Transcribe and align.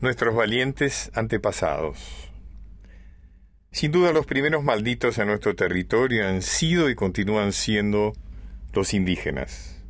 nuestros 0.00 0.34
valientes 0.34 1.10
antepasados. 1.14 2.30
Sin 3.72 3.90
duda 3.90 4.12
los 4.12 4.26
primeros 4.26 4.62
malditos 4.62 5.18
en 5.18 5.26
nuestro 5.26 5.56
territorio 5.56 6.26
han 6.26 6.42
sido 6.42 6.88
y 6.88 6.94
continúan 6.94 7.52
siendo 7.52 8.12
los 8.72 8.94
indígenas. 8.94 9.82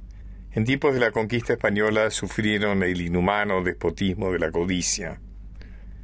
En 0.52 0.64
tiempos 0.64 0.94
de 0.94 1.00
la 1.00 1.10
conquista 1.10 1.52
española 1.52 2.10
sufrieron 2.10 2.82
el 2.82 3.02
inhumano 3.02 3.62
despotismo 3.62 4.32
de 4.32 4.38
la 4.38 4.50
codicia. 4.50 5.20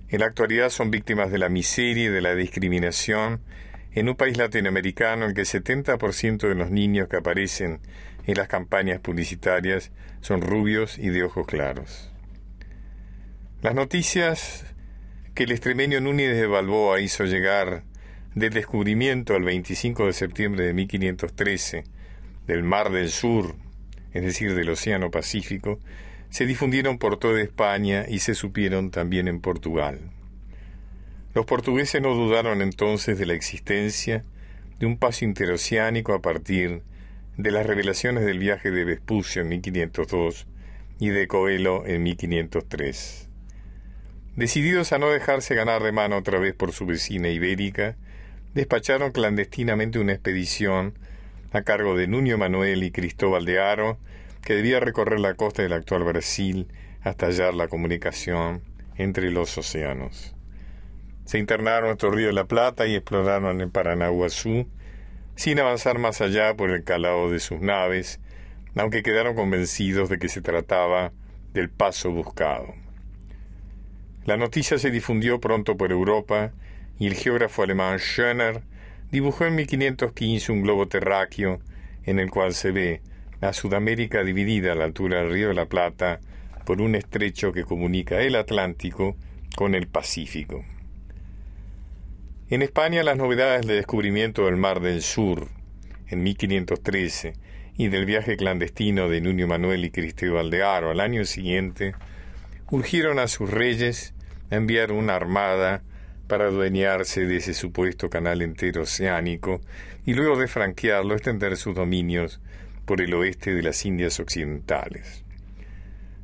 En 0.09 0.21
la 0.21 0.27
actualidad 0.27 0.69
son 0.69 0.91
víctimas 0.91 1.31
de 1.31 1.39
la 1.39 1.49
miseria 1.49 2.05
y 2.05 2.09
de 2.09 2.21
la 2.21 2.35
discriminación 2.35 3.41
en 3.93 4.11
un 4.11 4.17
país 4.17 4.37
latinoamericano 4.37 5.25
en 5.25 5.35
que 5.35 5.41
el 5.41 5.47
70% 5.47 6.47
de 6.47 6.55
los 6.55 6.71
niños 6.71 7.09
que 7.09 7.17
aparecen 7.17 7.81
en 8.27 8.37
las 8.37 8.49
campañas 8.49 9.01
publicitarias 9.01 9.93
son 10.21 10.43
rubios 10.43 10.99
y 10.99 11.09
de 11.09 11.25
ojos 11.25 11.47
claros. 11.47 12.14
Las 13.65 13.75
noticias 13.75 14.67
que 15.35 15.45
el 15.45 15.51
extremeño 15.51 15.99
Núñez 15.99 16.37
de 16.37 16.47
Balboa 16.47 17.01
hizo 17.01 17.25
llegar 17.25 17.83
del 18.35 18.53
descubrimiento 18.53 19.37
el 19.37 19.43
25 19.43 20.05
de 20.05 20.13
septiembre 20.13 20.67
de 20.67 20.75
1513 20.75 21.85
del 22.47 22.63
Mar 22.63 22.93
del 22.93 23.09
Sur, 23.09 23.55
es 24.13 24.23
decir, 24.23 24.55
del 24.55 24.69
Océano 24.69 25.11
Pacífico, 25.11 25.81
se 26.29 26.45
difundieron 26.45 26.99
por 26.99 27.19
toda 27.19 27.41
España 27.41 28.05
y 28.07 28.19
se 28.19 28.35
supieron 28.35 28.91
también 28.91 29.29
en 29.29 29.41
Portugal. 29.41 29.99
Los 31.35 31.47
portugueses 31.47 32.03
no 32.03 32.15
dudaron 32.15 32.61
entonces 32.61 33.19
de 33.19 33.25
la 33.25 33.33
existencia 33.33 34.27
de 34.79 34.85
un 34.85 34.99
paso 34.99 35.25
interoceánico 35.25 36.13
a 36.13 36.21
partir 36.21 36.83
de 37.39 37.51
las 37.51 37.65
revelaciones 37.65 38.27
del 38.27 38.39
viaje 38.39 38.71
de 38.71 38.85
Vespucio 38.85 39.41
en 39.41 39.49
1502 39.49 40.47
y 40.99 41.09
de 41.09 41.27
Coelho 41.27 41.87
en 41.87 42.03
1503. 42.03 43.24
Decididos 44.37 44.93
a 44.93 44.99
no 44.99 45.11
dejarse 45.11 45.55
ganar 45.55 45.81
de 45.85 45.93
mano 45.93 46.17
otra 46.17 46.41
vez 46.41 46.55
por 46.55 46.73
su 46.73 46.87
vecina 46.87 47.29
ibérica, 47.29 47.95
despacharon 48.53 49.13
clandestinamente 49.13 50.01
una 50.01 50.13
expedición 50.13 50.99
a 51.53 51.63
cargo 51.63 51.97
de 51.97 52.09
Nuño 52.09 52.37
Manuel 52.37 52.83
y 52.83 52.91
Cristóbal 52.91 53.45
de 53.45 53.61
Haro, 53.61 53.97
que 54.43 54.55
debía 54.55 54.81
recorrer 54.81 55.21
la 55.21 55.35
costa 55.35 55.63
del 55.63 55.73
actual 55.73 56.03
Brasil 56.03 56.67
hasta 57.03 57.27
hallar 57.27 57.55
la 57.55 57.69
comunicación 57.69 58.63
entre 58.97 59.31
los 59.31 59.57
océanos. 59.57 60.35
Se 61.25 61.39
internaron 61.39 61.91
en 61.91 61.99
el 62.05 62.13
río 62.13 62.27
de 62.27 62.33
la 62.33 62.47
Plata 62.47 62.89
y 62.89 62.97
exploraron 62.97 63.61
el 63.61 63.71
Paranaguazú, 63.71 64.67
sin 65.37 65.61
avanzar 65.61 66.01
más 66.01 66.21
allá 66.21 66.57
por 66.57 66.71
el 66.71 66.83
calado 66.83 67.31
de 67.31 67.39
sus 67.39 67.61
naves, 67.61 68.19
aunque 68.75 69.05
quedaron 69.05 69.37
convencidos 69.37 70.09
de 70.09 70.19
que 70.19 70.29
se 70.29 70.43
trataba 70.43 71.13
del 71.53 71.71
paso 71.71 72.11
buscado. 72.11 72.84
La 74.27 74.39
noticia 74.39 74.79
se 74.79 74.91
difundió 74.91 75.39
pronto 75.39 75.77
por 75.77 75.93
Europa 75.93 76.53
y 76.99 77.07
el 77.07 77.15
geógrafo 77.15 77.63
alemán 77.63 77.99
Schöner 77.99 78.63
dibujó 79.11 79.45
en 79.45 79.55
1515 79.55 80.51
un 80.51 80.63
globo 80.63 80.89
terráqueo 80.89 81.61
en 82.05 82.19
el 82.19 82.31
cual 82.31 82.55
se 82.55 82.71
ve 82.71 83.03
a 83.43 83.53
Sudamérica 83.53 84.25
dividida 84.25 84.73
a 84.73 84.77
la 84.77 84.85
altura 84.85 85.19
del 85.19 85.31
río 85.31 85.49
de 85.49 85.55
la 85.55 85.67
Plata 85.67 86.21
por 86.65 86.81
un 86.81 86.95
estrecho 86.95 87.53
que 87.53 87.65
comunica 87.65 88.23
el 88.23 88.37
Atlántico 88.37 89.15
con 89.57 89.75
el 89.75 89.89
Pacífico. 89.89 90.65
En 92.49 92.63
España 92.63 93.03
las 93.03 93.19
novedades 93.19 93.67
del 93.67 93.77
descubrimiento 93.77 94.47
del 94.47 94.57
Mar 94.57 94.81
del 94.81 95.03
Sur 95.03 95.49
en 96.09 96.23
1513 96.23 97.35
y 97.77 97.89
del 97.89 98.07
viaje 98.07 98.39
clandestino 98.39 99.11
de 99.11 99.21
Nuño 99.21 99.47
Manuel 99.47 99.85
y 99.85 99.91
Cristóbal 99.91 100.49
de 100.49 100.63
Aro 100.63 100.91
al 100.91 101.01
año 101.01 101.27
siguiente 101.27 101.95
urgieron 102.71 103.19
a 103.19 103.29
sus 103.29 103.51
reyes 103.51 104.14
enviar 104.51 104.93
una 104.93 105.17
armada 105.17 105.83
para 106.27 106.47
adueñarse 106.47 107.27
de 107.27 107.37
ese 107.37 107.55
supuesto 107.55 108.09
canal 108.09 108.43
entero 108.43 108.83
oceánico 108.83 109.61
y 110.07 110.15
luego 110.15 110.39
de 110.39 110.49
franquearlo 110.49 111.15
extender 111.15 111.57
sus 111.57 111.75
dominios 111.75 112.41
por 112.85 113.01
el 113.01 113.15
oeste 113.15 113.55
de 113.55 113.63
las 113.63 113.85
Indias 113.85 114.21
occidentales. 114.21 115.25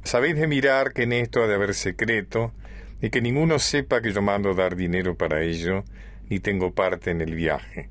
Sabéis 0.05 0.37
de 0.37 0.47
mirar 0.47 0.93
que 0.93 1.03
en 1.03 1.13
esto 1.13 1.43
ha 1.43 1.47
de 1.47 1.55
haber 1.55 1.75
secreto 1.75 2.53
y 3.03 3.11
que 3.11 3.21
ninguno 3.21 3.59
sepa 3.59 4.01
que 4.01 4.13
yo 4.13 4.23
mando 4.23 4.55
dar 4.55 4.77
dinero 4.77 5.17
para 5.17 5.43
ello 5.43 5.85
ni 6.29 6.41
tengo 6.41 6.73
parte 6.75 7.11
en 7.11 7.21
el 7.21 7.35
viaje. 7.35 7.89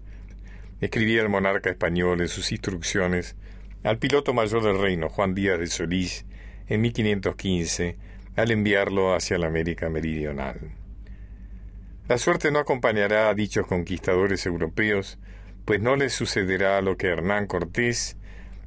Escribía 0.82 1.22
el 1.22 1.30
monarca 1.30 1.70
español 1.70 2.22
en 2.22 2.30
sus 2.30 2.52
instrucciones 2.52 3.36
al 3.84 3.98
piloto 3.98 4.34
mayor 4.34 4.64
del 4.64 4.80
reino, 4.80 5.10
Juan 5.10 5.36
Díaz 5.36 5.60
de 5.60 5.68
Solís, 5.68 6.26
en 6.68 6.82
1515, 6.82 7.98
al 8.40 8.52
enviarlo 8.52 9.14
hacia 9.14 9.38
la 9.38 9.48
América 9.48 9.90
Meridional. 9.90 10.60
La 12.08 12.18
suerte 12.18 12.52
no 12.52 12.60
acompañará 12.60 13.30
a 13.30 13.34
dichos 13.34 13.68
conquistadores 13.68 14.46
europeos, 14.46 15.20
pues 15.66 15.82
no 15.82 15.96
les 15.96 16.14
sucederá 16.14 16.82
lo 16.82 16.98
que 16.98 17.08
Hernán 17.08 17.46
Cortés, 17.46 18.18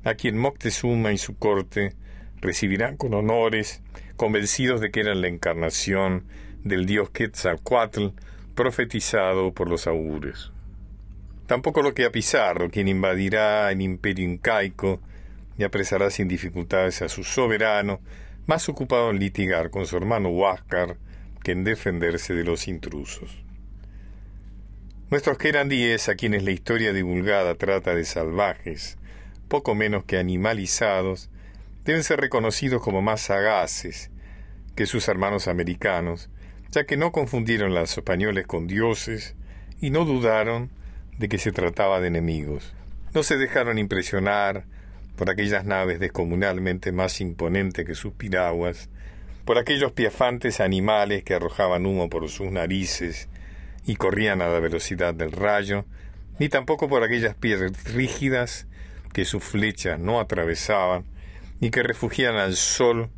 a 0.05 0.15
quien 0.15 0.39
Moctezuma 0.39 1.13
y 1.13 1.19
su 1.19 1.37
corte 1.37 1.95
recibirán 2.41 2.97
con 2.97 3.15
honores, 3.15 3.83
convencidos 4.17 4.81
de 4.81 4.91
que 4.91 5.01
eran 5.01 5.21
la 5.21 5.29
encarnación 5.29 6.25
del 6.63 6.87
dios 6.87 7.11
Quetzalcoatl 7.11 8.09
profetizado 8.55 9.53
por 9.53 9.69
los 9.69 9.87
augures. 9.87 10.53
Tampoco 11.47 11.83
lo 11.83 11.95
que 11.95 12.05
a 12.05 12.13
Pizarro, 12.13 12.71
quien 12.71 12.89
invadirá 12.89 13.71
el 13.71 13.83
imperio 13.83 14.25
incaico 14.25 15.01
y 15.59 15.65
apresará 15.65 16.11
sin 16.11 16.29
dificultades 16.29 17.03
a 17.03 17.09
su 17.09 17.25
soberano, 17.25 18.01
más 18.47 18.69
ocupado 18.69 19.11
en 19.11 19.19
litigar 19.19 19.71
con 19.71 19.87
su 19.87 19.97
hermano 19.97 20.31
Huáscar 20.31 20.97
que 21.43 21.53
en 21.53 21.65
defenderse 21.65 22.35
de 22.35 22.45
los 22.45 22.69
intrusos. 22.69 23.43
Nuestros 25.11 25.37
querandíes, 25.39 26.09
a 26.09 26.15
quienes 26.15 26.43
la 26.43 26.53
historia 26.53 26.93
divulgada 26.93 27.55
trata 27.57 27.95
de 27.95 28.05
salvajes, 28.05 28.97
poco 29.49 29.75
menos 29.75 30.05
que 30.05 30.19
animalizados, 30.19 31.31
deben 31.85 32.03
ser 32.03 32.21
reconocidos 32.21 32.81
como 32.81 33.03
más 33.03 33.21
sagaces 33.21 34.11
que 34.75 34.87
sus 34.87 35.09
hermanos 35.09 35.49
americanos, 35.49 36.31
ya 36.71 36.85
que 36.85 36.97
no 36.97 37.13
confundieron 37.13 37.75
los 37.75 37.97
españoles 37.97 38.47
con 38.47 38.67
dioses 38.67 39.35
y 39.81 39.91
no 39.91 40.05
dudaron 40.05 40.71
de 41.19 41.29
que 41.29 41.39
se 41.39 41.53
trataba 41.53 42.01
de 42.01 42.09
enemigos. 42.09 42.75
No 43.13 43.23
se 43.23 43.37
dejaron 43.37 43.79
impresionar 43.79 44.65
por 45.17 45.31
aquellas 45.31 45.65
naves 45.65 46.01
descomunalmente 46.01 46.93
más 46.93 47.21
imponentes 47.21 47.85
que 47.87 47.95
sus 47.95 48.13
piraguas, 48.13 48.89
por 49.45 49.59
aquellos 49.59 49.93
piafantes 49.93 50.61
animales 50.61 51.25
que 51.25 51.35
arrojaban 51.35 51.87
humo 51.87 52.09
por 52.09 52.29
sus 52.29 52.51
narices 52.51 53.29
y 53.85 53.97
corrían 53.97 54.41
a 54.43 54.49
la 54.49 54.61
velocidad 54.61 55.15
del 55.15 55.33
rayo, 55.33 55.85
ni 56.39 56.49
tampoco 56.49 56.89
por 56.89 57.03
aquellas 57.03 57.35
piedras 57.35 57.73
rígidas 57.85 58.67
que 59.13 59.25
sus 59.25 59.43
flechas 59.43 59.99
no 59.99 60.21
atravesaban 60.21 61.05
y 61.61 61.71
que 61.71 61.83
refugiaban 61.83 62.41
al 62.41 62.55
sol 62.57 63.11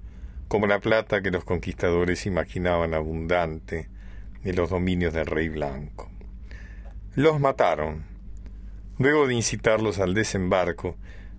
como 0.48 0.66
la 0.66 0.80
plata 0.80 1.22
que 1.22 1.30
los 1.30 1.44
conquistadores 1.44 2.26
imaginaban 2.26 2.94
abundante 2.94 3.88
en 4.44 4.56
los 4.56 4.70
dominios 4.70 5.14
del 5.14 5.26
rey 5.26 5.48
blanco. 5.48 6.10
Los 7.14 7.40
mataron. 7.40 8.04
Luego 8.98 9.26
de 9.26 9.34
incitarlos 9.34 9.98
al 9.98 10.14
desembarco, 10.14 10.96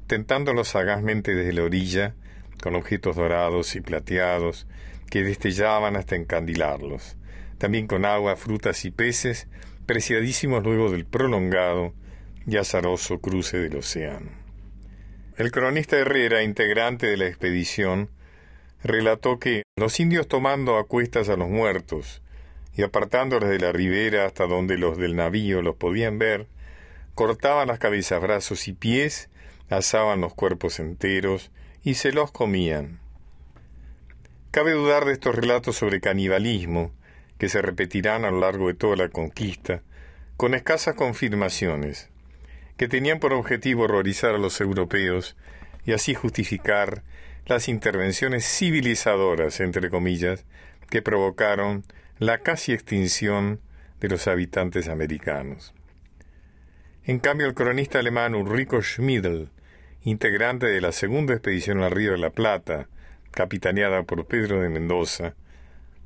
tentándolos 0.07 0.69
sagazmente 0.69 1.35
desde 1.35 1.53
la 1.53 1.63
orilla, 1.63 2.15
con 2.61 2.75
objetos 2.75 3.15
dorados 3.15 3.75
y 3.75 3.81
plateados 3.81 4.67
que 5.09 5.23
destellaban 5.23 5.95
hasta 5.95 6.15
encandilarlos, 6.15 7.17
también 7.57 7.87
con 7.87 8.05
agua, 8.05 8.35
frutas 8.35 8.85
y 8.85 8.91
peces, 8.91 9.47
preciadísimos 9.85 10.63
luego 10.63 10.91
del 10.91 11.05
prolongado 11.05 11.93
y 12.47 12.57
azaroso 12.57 13.19
cruce 13.19 13.57
del 13.57 13.77
océano. 13.77 14.31
El 15.37 15.51
cronista 15.51 15.97
Herrera, 15.97 16.43
integrante 16.43 17.07
de 17.07 17.17
la 17.17 17.27
expedición, 17.27 18.09
relató 18.83 19.39
que 19.39 19.63
los 19.77 19.99
indios 19.99 20.27
tomando 20.27 20.77
a 20.77 20.87
cuestas 20.87 21.29
a 21.29 21.35
los 21.35 21.49
muertos 21.49 22.21
y 22.75 22.83
apartándolos 22.83 23.49
de 23.49 23.59
la 23.59 23.71
ribera 23.71 24.25
hasta 24.25 24.47
donde 24.47 24.77
los 24.77 24.97
del 24.97 25.15
navío 25.15 25.61
los 25.61 25.75
podían 25.75 26.19
ver, 26.19 26.47
cortaban 27.15 27.67
las 27.67 27.79
cabezas, 27.79 28.21
brazos 28.21 28.67
y 28.67 28.73
pies 28.73 29.29
asaban 29.69 30.21
los 30.21 30.33
cuerpos 30.33 30.79
enteros 30.79 31.51
y 31.83 31.95
se 31.95 32.11
los 32.11 32.31
comían. 32.31 32.99
Cabe 34.51 34.71
dudar 34.71 35.05
de 35.05 35.13
estos 35.13 35.35
relatos 35.35 35.75
sobre 35.75 36.01
canibalismo, 36.01 36.91
que 37.37 37.49
se 37.49 37.61
repetirán 37.61 38.25
a 38.25 38.31
lo 38.31 38.39
largo 38.39 38.67
de 38.67 38.73
toda 38.73 38.95
la 38.95 39.09
conquista, 39.09 39.81
con 40.37 40.53
escasas 40.53 40.95
confirmaciones, 40.95 42.09
que 42.77 42.87
tenían 42.87 43.19
por 43.19 43.33
objetivo 43.33 43.83
horrorizar 43.83 44.35
a 44.35 44.37
los 44.37 44.59
europeos 44.61 45.35
y 45.85 45.93
así 45.93 46.13
justificar 46.13 47.03
las 47.45 47.67
intervenciones 47.67 48.45
civilizadoras, 48.45 49.59
entre 49.59 49.89
comillas, 49.89 50.45
que 50.89 51.01
provocaron 51.01 51.83
la 52.19 52.39
casi 52.39 52.73
extinción 52.73 53.59
de 53.99 54.09
los 54.09 54.27
habitantes 54.27 54.87
americanos. 54.87 55.73
En 57.07 57.19
cambio, 57.19 57.45
el 57.45 57.53
cronista 57.53 57.99
alemán 57.99 58.33
Ulrico 58.33 58.81
Schmidl, 58.81 59.51
integrante 60.01 60.65
de 60.65 60.81
la 60.81 60.91
segunda 60.91 61.35
expedición 61.35 61.83
al 61.83 61.91
Río 61.91 62.13
de 62.13 62.17
la 62.17 62.31
Plata, 62.31 62.87
capitaneada 63.29 64.01
por 64.01 64.25
Pedro 64.25 64.59
de 64.59 64.69
Mendoza, 64.69 65.35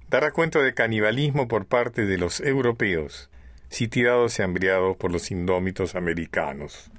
dará 0.09 0.31
cuenta 0.31 0.59
de 0.59 0.73
canibalismo 0.73 1.47
por 1.47 1.67
parte 1.67 2.05
de 2.05 2.17
los 2.17 2.41
europeos, 2.41 3.29
sitiados 3.69 4.39
y 4.39 4.41
hambriados 4.41 4.97
por 4.97 5.13
los 5.13 5.31
indómitos 5.31 5.95
americanos. 5.95 6.91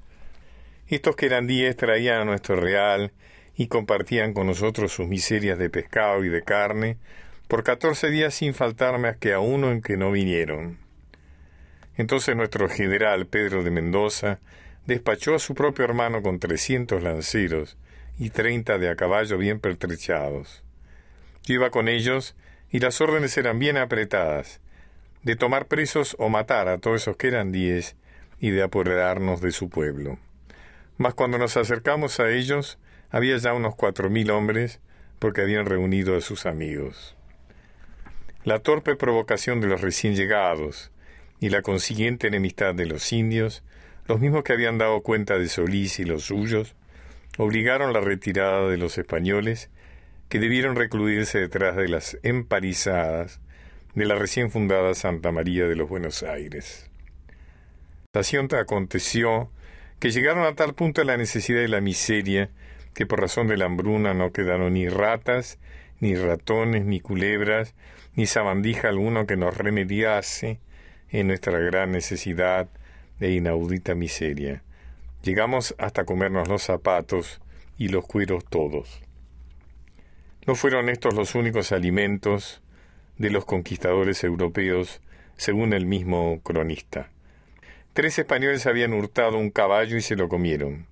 Estos 0.88 1.14
querandíes 1.14 1.76
traían 1.76 2.23
a 2.23 2.25
nuestro 2.25 2.56
real 2.56 3.12
y 3.55 3.67
compartían 3.67 4.32
con 4.32 4.46
nosotros 4.46 4.93
sus 4.93 5.08
miserias 5.08 5.58
de 5.58 5.69
pescado 5.69 6.25
y 6.25 6.31
de 6.31 6.43
carne, 6.43 6.96
por 7.49 7.64
catorce 7.64 8.08
días 8.08 8.32
sin 8.32 8.55
faltar 8.55 8.99
más 8.99 9.19
que 9.19 9.35
a 9.35 9.41
uno 9.41 9.70
en 9.70 9.82
que 9.82 9.99
no 9.99 10.11
vinieron. 10.11 10.79
Entonces 12.00 12.35
nuestro 12.35 12.67
general 12.70 13.26
Pedro 13.26 13.62
de 13.62 13.70
Mendoza 13.70 14.38
despachó 14.87 15.35
a 15.35 15.38
su 15.38 15.55
propio 15.55 15.85
hermano 15.85 16.23
con 16.23 16.38
trescientos 16.38 17.02
lanceros 17.02 17.76
y 18.19 18.31
treinta 18.31 18.79
de 18.79 18.88
a 18.88 18.97
caballo 18.97 19.37
bien 19.37 19.61
pertrechados. 19.61 20.64
Yo 21.43 21.56
iba 21.56 21.69
con 21.69 21.88
ellos 21.88 22.37
y 22.70 22.79
las 22.79 23.02
órdenes 23.02 23.37
eran 23.37 23.58
bien 23.58 23.76
apretadas, 23.76 24.62
de 25.25 25.37
tomar 25.37 25.67
presos 25.67 26.17
o 26.19 26.31
matar 26.31 26.69
a 26.69 26.79
todos 26.79 27.02
esos 27.02 27.19
que 27.19 27.29
eran 27.29 27.52
diez 27.52 27.97
y 28.38 28.49
de 28.49 28.62
apoderarnos 28.62 29.43
de 29.43 29.53
su 29.53 29.69
pueblo. 29.69 30.19
Mas 30.96 31.12
cuando 31.12 31.37
nos 31.37 31.58
acercamos 31.58 32.19
a 32.19 32.31
ellos, 32.31 32.79
había 33.11 33.37
ya 33.37 33.53
unos 33.53 33.75
cuatro 33.75 34.08
mil 34.08 34.31
hombres, 34.31 34.81
porque 35.19 35.43
habían 35.43 35.67
reunido 35.67 36.17
a 36.17 36.23
sus 36.23 36.46
amigos. 36.46 37.14
La 38.44 38.61
torpe 38.61 38.96
provocación 38.96 39.61
de 39.61 39.67
los 39.67 39.82
recién 39.82 40.17
llegados 40.17 40.91
y 41.41 41.49
la 41.49 41.63
consiguiente 41.63 42.29
enemistad 42.29 42.75
de 42.75 42.87
los 42.87 43.13
indios, 43.13 43.65
los 44.07 44.21
mismos 44.21 44.45
que 44.45 44.53
habían 44.53 44.79
dado 44.79 45.03
cuenta 45.03 45.39
de 45.39 45.49
Solís 45.49 45.99
y 45.99 46.05
los 46.05 46.25
suyos, 46.25 46.77
obligaron 47.39 47.93
la 47.93 48.01
retirada 48.01 48.69
de 48.69 48.77
los 48.77 48.99
españoles, 48.99 49.71
que 50.29 50.39
debieron 50.39 50.77
recluirse 50.77 51.41
detrás 51.41 51.77
de 51.77 51.89
las 51.89 52.19
emparizadas 52.23 53.41
de 53.95 54.05
la 54.05 54.15
recién 54.15 54.51
fundada 54.51 54.95
Santa 54.95 55.33
María 55.33 55.67
de 55.67 55.75
los 55.75 55.89
Buenos 55.89 56.23
Aires. 56.23 56.89
La 58.13 58.23
aconteció 58.61 59.51
que 59.99 60.11
llegaron 60.11 60.45
a 60.45 60.55
tal 60.55 60.75
punto 60.75 61.03
la 61.05 61.17
necesidad 61.17 61.63
y 61.63 61.69
la 61.69 61.81
miseria 61.81 62.51
que 62.95 63.07
por 63.07 63.21
razón 63.21 63.47
de 63.47 63.57
la 63.57 63.65
hambruna 63.65 64.15
no 64.15 64.33
quedaron 64.33 64.75
ni 64.75 64.89
ratas, 64.89 65.59
ni 66.01 66.15
ratones, 66.15 66.85
ni 66.85 67.01
culebras, 67.01 67.75
ni 68.15 68.27
sabandija 68.27 68.89
alguno 68.89 69.27
que 69.27 69.37
nos 69.37 69.57
remediase 69.57 70.61
en 71.11 71.29
nuestra 71.29 71.59
gran 71.59 71.93
necesidad 71.93 72.69
e 73.21 73.31
inaudita 73.33 73.95
miseria. 73.95 74.62
Llegamos 75.23 75.75
hasta 75.79 76.05
comernos 76.05 76.49
los 76.49 76.62
zapatos 76.62 77.41
y 77.77 77.89
los 77.89 78.07
cueros 78.07 78.45
todos. 78.45 79.03
No 80.47 80.55
fueron 80.55 80.89
estos 80.89 81.15
los 81.15 81.35
únicos 81.35 81.73
alimentos 81.73 82.62
de 83.19 83.31
los 83.31 83.45
conquistadores 83.45 84.25
europeos, 84.25 85.01
según 85.37 85.73
el 85.75 85.85
mismo 85.87 86.41
cronista. 86.43 87.11
Tres 87.93 88.19
españoles 88.19 88.67
habían 88.67 88.95
hurtado 88.95 89.37
un 89.37 89.51
caballo 89.51 89.97
y 89.97 90.01
se 90.01 90.17
lo 90.17 90.29
comieron. 90.29 90.87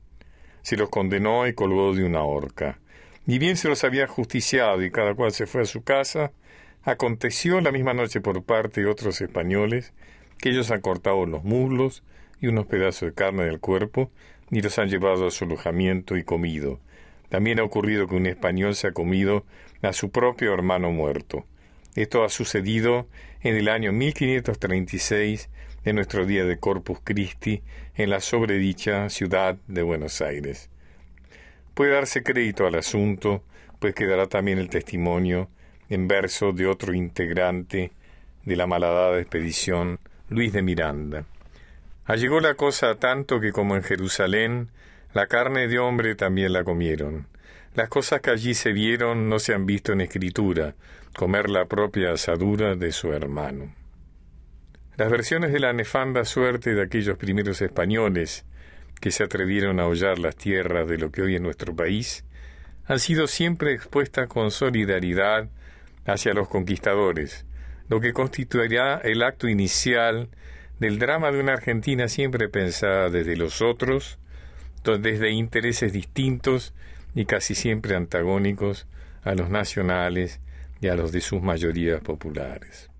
Se 0.62 0.76
los 0.76 0.91
condenó 0.91 1.47
y 1.47 1.55
colgó 1.55 1.94
de 1.94 2.05
una 2.05 2.23
horca. 2.23 2.79
Ni 3.25 3.38
bien 3.38 3.56
se 3.56 3.69
los 3.69 3.85
había 3.85 4.06
justiciado 4.06 4.82
y 4.82 4.91
cada 4.91 5.14
cual 5.14 5.32
se 5.32 5.47
fue 5.47 5.62
a 5.62 5.67
su 5.67 5.82
casa, 5.82 6.32
aconteció 6.82 7.60
la 7.60 7.72
misma 7.72 7.94
noche 7.94 8.20
por 8.20 8.42
parte 8.42 8.82
de 8.82 8.86
otros 8.86 9.20
españoles 9.20 9.92
que 10.38 10.50
ellos 10.50 10.70
han 10.70 10.80
cortado 10.80 11.26
los 11.26 11.44
muslos 11.44 12.02
y 12.40 12.46
unos 12.46 12.66
pedazos 12.66 13.08
de 13.08 13.14
carne 13.14 13.44
del 13.44 13.60
cuerpo 13.60 14.10
y 14.50 14.62
los 14.62 14.78
han 14.78 14.88
llevado 14.88 15.26
a 15.26 15.30
su 15.30 15.44
alojamiento 15.44 16.16
y 16.16 16.25
comido. 16.25 16.80
También 17.28 17.58
ha 17.60 17.64
ocurrido 17.64 18.06
que 18.06 18.14
un 18.14 18.26
español 18.26 18.75
se 18.75 18.88
ha 18.88 18.92
comido 18.92 19.44
a 19.82 19.92
su 19.92 20.10
propio 20.10 20.54
hermano 20.54 20.90
muerto. 20.90 21.44
Esto 21.94 22.25
ha 22.25 22.28
sucedido 22.28 23.06
en 23.42 23.56
el 23.56 23.69
año 23.69 23.92
1536 23.92 25.50
de 25.84 25.92
nuestro 25.92 26.26
día 26.26 26.44
de 26.44 26.58
Corpus 26.58 26.98
Christi 27.02 27.62
en 27.96 28.10
la 28.10 28.20
sobredicha 28.20 29.08
ciudad 29.10 29.58
de 29.66 29.82
Buenos 29.82 30.20
Aires. 30.20 30.70
Puede 31.75 31.92
darse 31.92 32.22
crédito 32.22 32.66
al 32.66 32.75
asunto, 32.76 33.42
pues 33.78 33.94
quedará 33.94 34.26
también 34.26 34.58
el 34.58 34.70
testimonio 34.70 35.48
en 35.88 36.08
verso 36.08 36.52
de 36.52 36.67
otro 36.67 36.94
integrante 36.94 37.93
de 38.44 38.56
la 38.56 38.67
malhadada 38.67 39.19
expedición, 39.19 39.99
Luis 40.29 40.52
de 40.52 40.62
Miranda. 40.62 41.25
Allegó 42.05 42.40
la 42.40 42.55
cosa 42.55 42.94
tanto 42.94 43.40
que 43.40 43.52
como 43.52 43.76
en 43.76 43.82
Jerusalén, 43.82 44.70
la 45.12 45.26
carne 45.26 45.69
de 45.69 45.79
hombre 45.79 46.14
también 46.14 46.52
la 46.52 46.64
comieron. 46.64 47.26
Las 47.75 47.88
cosas 47.88 48.20
que 48.20 48.31
allí 48.31 48.55
se 48.55 48.73
vieron 48.73 49.29
no 49.29 49.38
se 49.38 49.55
han 49.55 49.67
visto 49.67 49.93
en 49.93 50.00
escritura, 50.00 50.75
comer 51.14 51.50
la 51.50 51.67
propia 51.67 52.12
asadura 52.12 52.75
de 52.76 52.93
su 52.93 53.12
hermano. 53.12 53.75
Las 54.96 55.11
versiones 55.11 55.52
de 55.52 55.61
la 55.61 55.73
nefanda 55.73 56.25
suerte 56.25 56.75
de 56.75 56.82
aquellos 56.82 57.17
primeros 57.19 57.62
españoles 57.62 58.44
que 59.00 59.11
se 59.11 59.23
atrevieron 59.23 59.79
a 59.79 59.87
hollar 59.87 60.19
las 60.19 60.35
tierras 60.35 60.88
de 60.88 60.99
lo 60.99 61.12
que 61.12 61.23
hoy 61.23 61.37
es 61.37 61.40
nuestro 61.40 61.75
país 61.76 62.25
han 62.87 62.99
sido 62.99 63.26
siempre 63.26 63.75
expuestas 63.75 64.29
con 64.29 64.50
solidaridad 64.50 65.50
hacia 66.05 66.35
los 66.35 66.49
conquistadores, 66.49 67.47
lo 67.89 68.00
que 68.00 68.12
constituirá 68.12 68.99
el 68.99 69.23
acto 69.23 69.49
inicial 69.49 70.29
del 70.79 70.99
drama 70.99 71.31
de 71.33 71.41
una 71.41 71.55
Argentina 71.55 72.09
siempre 72.09 72.49
pensada 72.49 73.11
desde 73.11 73.37
los 73.37 73.62
otros, 73.62 74.19
desde 74.85 75.31
intereses 75.31 75.93
distintos 75.93 76.73
y 77.15 77.27
casi 77.27 77.55
siempre 77.55 77.95
antagónicos 77.95 78.87
a 79.23 79.35
los 79.35 79.50
nacionales 79.50 80.41
y 80.81 80.89
a 80.89 80.95
los 80.95 81.12
de 81.12 81.21
sus 81.21 81.43
mayorías 81.43 82.00
populares. 82.00 82.91